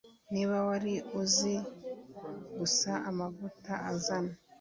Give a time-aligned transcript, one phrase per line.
[0.33, 1.53] Niba wari uzi
[2.59, 4.33] gusa amavuta azana